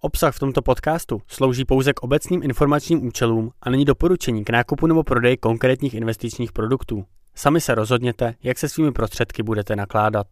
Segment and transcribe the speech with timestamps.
[0.00, 4.86] Obsah v tomto podcastu slouží pouze k obecným informačním účelům a není doporučení k nákupu
[4.86, 7.04] nebo prodeji konkrétních investičních produktů.
[7.34, 10.26] Sami se rozhodněte, jak se svými prostředky budete nakládat.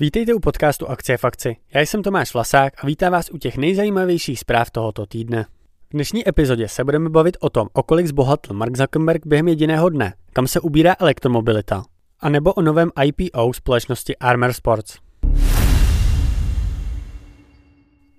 [0.00, 1.56] Vítejte u podcastu Akcie Fakci.
[1.74, 5.46] Já jsem Tomáš Vlasák a vítám vás u těch nejzajímavějších zpráv tohoto týdne.
[5.90, 9.88] V dnešní epizodě se budeme bavit o tom, o kolik zbohatl Mark Zuckerberg během jediného
[9.88, 11.82] dne, kam se ubírá elektromobilita,
[12.20, 14.98] a nebo o novém IPO společnosti Armor Sports.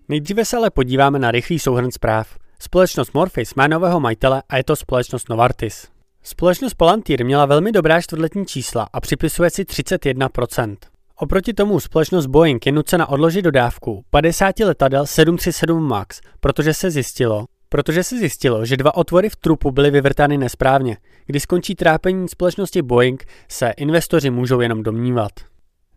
[0.10, 2.38] Nejdříve se ale podíváme na rychlý souhrn zpráv.
[2.60, 5.88] Společnost Morpheus má nového majitele a je to společnost Novartis.
[6.24, 10.78] Společnost Palantir měla velmi dobrá čtvrtletní čísla a připisuje si 31%.
[11.16, 17.46] Oproti tomu společnost Boeing je nucena odložit dodávku 50 letadel 737 MAX, protože se zjistilo,
[17.70, 20.98] Protože se zjistilo, že dva otvory v trupu byly vyvrtány nesprávně.
[21.26, 25.32] Když skončí trápení společnosti Boeing, se investoři můžou jenom domnívat.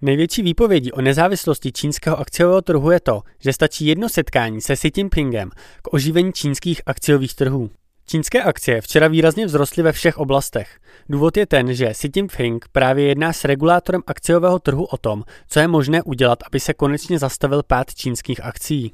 [0.03, 4.91] Největší výpovědí o nezávislosti čínského akciového trhu je to, že stačí jedno setkání se Xi
[4.97, 5.51] Jinpingem
[5.83, 7.71] k oživení čínských akciových trhů.
[8.07, 10.79] Čínské akcie včera výrazně vzrostly ve všech oblastech.
[11.09, 15.61] Důvod je ten, že Xi Jinping právě jedná s regulátorem akciového trhu o tom, co
[15.61, 18.93] je možné udělat, aby se konečně zastavil pád čínských akcí.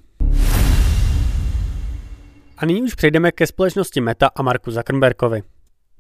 [2.59, 5.43] A nyní už přejdeme ke společnosti Meta a Marku Zuckerbergovi.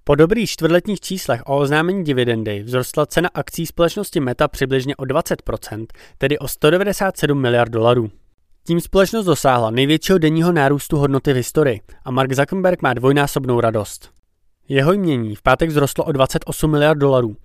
[0.04, 5.86] Po dobrých čtvrtletních číslech o oznámení dividendy vzrostla cena akcí společnosti Meta přibližně o 20%,
[6.18, 8.10] tedy o 197 miliard dolarů.
[8.66, 14.10] Tím společnost dosáhla největšího denního nárůstu hodnoty v historii a Mark Zuckerberg má dvojnásobnou radost.
[14.68, 17.36] Jeho jmění v pátek vzrostlo o 28 miliard dolarů.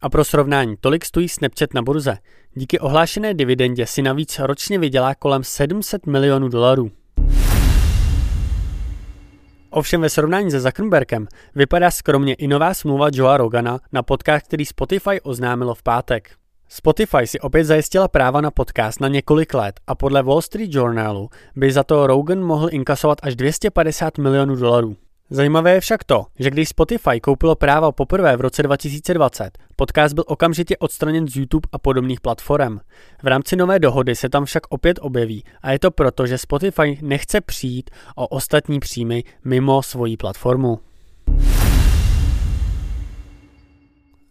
[0.00, 2.18] A pro srovnání, tolik stojí Snapchat na burze.
[2.54, 6.90] Díky ohlášené dividendě si navíc ročně vydělá kolem 700 milionů dolarů.
[9.70, 14.64] Ovšem ve srovnání se Zuckerbergem vypadá skromně i nová smlouva Joea Rogana na podcast, který
[14.66, 16.30] Spotify oznámilo v pátek.
[16.68, 21.30] Spotify si opět zajistila práva na podcast na několik let a podle Wall Street Journalu
[21.56, 24.96] by za to Rogan mohl inkasovat až 250 milionů dolarů.
[25.32, 30.24] Zajímavé je však to, že když Spotify koupilo práva poprvé v roce 2020, podcast byl
[30.26, 32.78] okamžitě odstraněn z YouTube a podobných platform.
[33.22, 36.98] V rámci nové dohody se tam však opět objeví a je to proto, že Spotify
[37.02, 40.78] nechce přijít o ostatní příjmy mimo svoji platformu.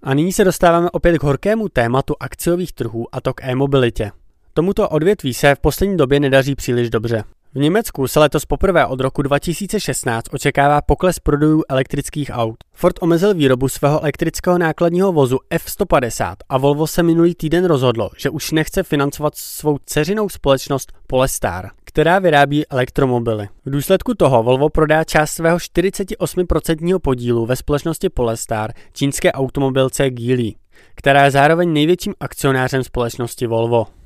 [0.03, 4.11] A nyní se dostáváme opět k horkému tématu akciových trhů a to k e-mobilitě.
[4.53, 7.23] Tomuto odvětví se v poslední době nedaří příliš dobře.
[7.55, 12.55] V Německu se letos poprvé od roku 2016 očekává pokles prodejů elektrických aut.
[12.73, 18.29] Ford omezil výrobu svého elektrického nákladního vozu F-150 a Volvo se minulý týden rozhodlo, že
[18.29, 23.47] už nechce financovat svou ceřinou společnost Polestar, která vyrábí elektromobily.
[23.65, 30.53] V důsledku toho Volvo prodá část svého 48% podílu ve společnosti Polestar čínské automobilce Geely,
[30.95, 33.98] která je zároveň největším akcionářem společnosti Volvo.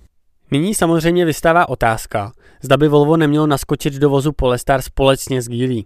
[0.51, 2.31] Nyní samozřejmě vystává otázka,
[2.61, 5.83] zda by Volvo nemělo naskočit do vozu Polestar společně s Geely.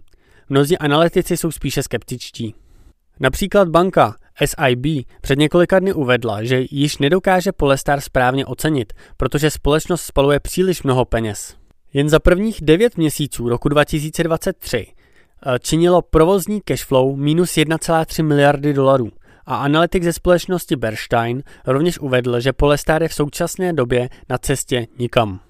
[0.48, 2.54] Mnozí analytici jsou spíše skeptičtí.
[3.20, 4.14] Například banka
[4.44, 10.82] SIB před několika dny uvedla, že již nedokáže Polestar správně ocenit, protože společnost spaluje příliš
[10.82, 11.54] mnoho peněz.
[11.92, 19.10] Jen za prvních 9 měsíců roku 2023 eh, činilo provozní cashflow minus 1,3 miliardy dolarů
[19.48, 24.86] a analytik ze společnosti Berstein rovněž uvedl, že Polestar je v současné době na cestě
[24.98, 25.40] nikam.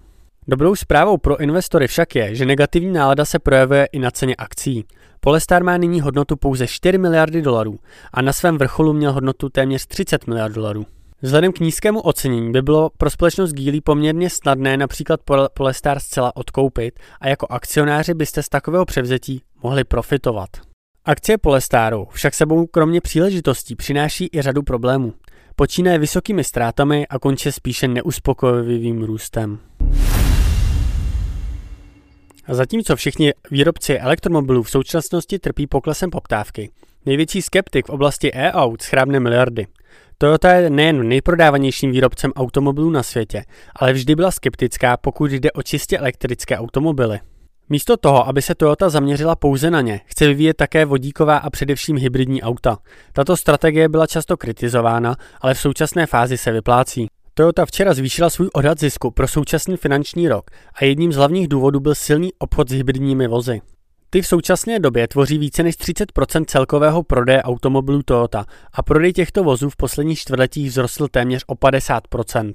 [0.49, 4.85] Dobrou zprávou pro investory však je, že negativní nálada se projevuje i na ceně akcí.
[5.21, 7.79] Polestar má nyní hodnotu pouze 4 miliardy dolarů
[8.13, 10.87] a na svém vrcholu měl hodnotu téměř 30 miliard dolarů.
[11.23, 15.21] Vzhledem k nízkému ocenění by bylo pro společnost Geely poměrně snadné například
[15.55, 20.68] Polestar zcela odkoupit a jako akcionáři byste z takového převzetí mohli profitovat.
[21.09, 25.15] Akcie Polestaru však sebou kromě příležitostí přináší i řadu problémů.
[25.57, 29.59] Počínaje vysokými ztrátami a konče spíše neuspokojivým růstem.
[32.47, 36.71] A zatímco všichni výrobci elektromobilů v současnosti trpí poklesem poptávky,
[37.07, 39.67] největší skeptik v oblasti e-aut schrábne miliardy.
[40.19, 43.45] Toyota je nejen nejprodávanějším výrobcem automobilů na světě,
[43.77, 47.21] ale vždy byla skeptická, pokud jde o čistě elektrické automobily.
[47.71, 51.97] Místo toho, aby se Toyota zaměřila pouze na ně, chce vyvíjet také vodíková a především
[51.97, 52.79] hybridní auta.
[53.13, 57.07] Tato strategie byla často kritizována, ale v současné fázi se vyplácí.
[57.35, 61.81] Toyota včera zvýšila svůj odhad zisku pro současný finanční rok a jedním z hlavních důvodů
[61.81, 63.61] byl silný obchod s hybridními vozy.
[64.11, 69.45] Ty v současné době tvoří více než 30% celkového prodeje automobilů Toyota a prodej těchto
[69.45, 72.53] vozů v posledních čtvrtletích vzrostl téměř o 50%.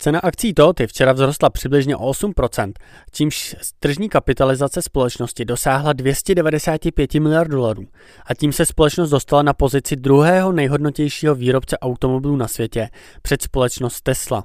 [0.00, 2.72] Cena akcí Toyoty včera vzrostla přibližně o 8%,
[3.12, 7.86] čímž tržní kapitalizace společnosti dosáhla 295 miliard dolarů
[8.26, 12.88] a tím se společnost dostala na pozici druhého nejhodnotějšího výrobce automobilů na světě
[13.22, 14.44] před společnost Tesla.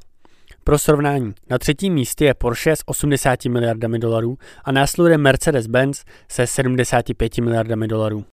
[0.64, 6.48] Pro srovnání, na třetím místě je Porsche s 80 miliardami dolarů a následuje Mercedes-Benz se
[6.48, 8.26] 75 miliardami dolarů.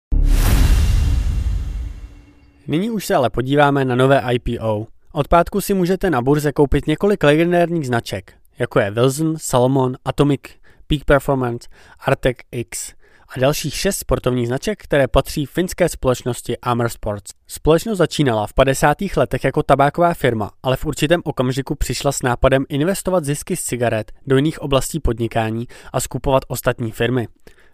[2.66, 4.86] Nyní už se ale podíváme na nové IPO.
[5.12, 10.40] Od pátku si můžete na burze koupit několik legendárních značek, jako je Wilson, Salomon, Atomic,
[10.86, 11.68] Peak Performance,
[12.00, 12.92] Artec X
[13.28, 17.32] a dalších šest sportovních značek, které patří finské společnosti Amer Sports.
[17.46, 18.96] Společnost začínala v 50.
[19.16, 24.12] letech jako tabáková firma, ale v určitém okamžiku přišla s nápadem investovat zisky z cigaret
[24.26, 27.28] do jiných oblastí podnikání a skupovat ostatní firmy.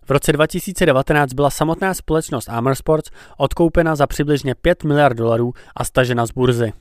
[0.07, 5.85] V roce 2019 byla samotná společnost Amer Sports odkoupena za přibližně 5 miliard dolarů a
[5.85, 6.73] stažena z burzy.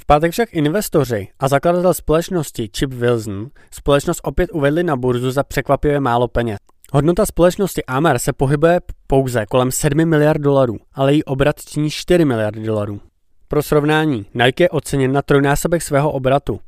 [0.00, 5.42] V pátek však investoři a zakladatel společnosti Chip Wilson společnost opět uvedli na burzu za
[5.42, 6.58] překvapivě málo peněz.
[6.92, 12.24] Hodnota společnosti Amer se pohybuje pouze kolem 7 miliard dolarů, ale její obrat činí 4
[12.24, 13.00] miliardy dolarů.
[13.48, 16.60] Pro srovnání, Nike je oceněn na trojnásobek svého obratu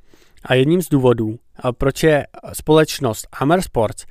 [0.44, 1.36] a jedním z důvodů,
[1.78, 4.04] proč je společnost Amer Sports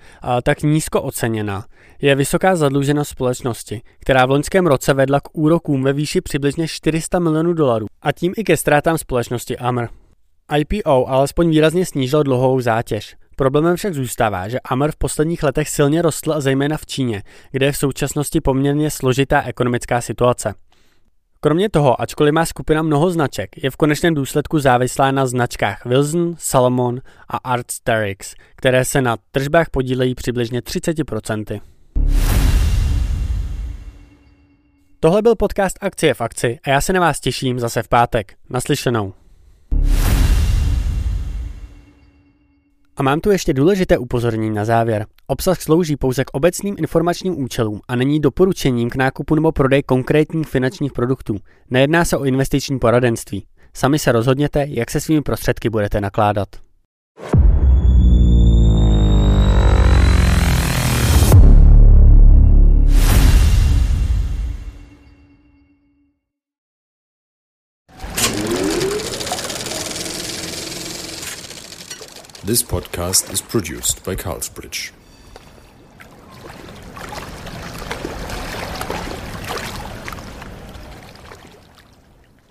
[0.44, 1.66] tak nízko oceněna,
[2.01, 7.19] je vysoká zadluženost společnosti, která v loňském roce vedla k úrokům ve výši přibližně 400
[7.19, 9.89] milionů dolarů a tím i ke ztrátám společnosti Amer.
[10.57, 13.16] IPO alespoň výrazně snížilo dluhovou zátěž.
[13.36, 17.72] Problémem však zůstává, že Amer v posledních letech silně rostl zejména v Číně, kde je
[17.72, 20.54] v současnosti poměrně složitá ekonomická situace.
[21.44, 26.36] Kromě toho, ačkoliv má skupina mnoho značek, je v konečném důsledku závislá na značkách Wilson,
[26.38, 31.62] Salomon a Arc'teryx, které se na tržbách podílejí přibližně 30%.
[35.00, 38.34] Tohle byl podcast Akcie v akci a já se na vás těším zase v pátek.
[38.50, 39.14] Naslyšenou.
[42.98, 45.06] A mám tu ještě důležité upozornění na závěr.
[45.31, 50.48] Obsah slouží pouze k obecným informačním účelům a není doporučením k nákupu nebo prodej konkrétních
[50.48, 51.36] finančních produktů.
[51.69, 53.45] Nejedná se o investiční poradenství.
[53.74, 56.48] Sami se rozhodněte, jak se svými prostředky budete nakládat.
[72.45, 75.00] This podcast is produced by Carlsbridge.